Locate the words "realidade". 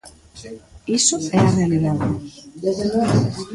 1.57-2.07